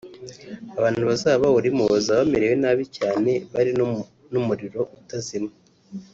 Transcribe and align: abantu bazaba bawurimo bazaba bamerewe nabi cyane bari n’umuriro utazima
abantu 0.77 1.01
bazaba 1.09 1.43
bawurimo 1.43 1.83
bazaba 1.93 2.19
bamerewe 2.21 2.55
nabi 2.63 2.83
cyane 2.97 3.31
bari 3.53 3.71
n’umuriro 4.31 4.81
utazima 4.99 5.51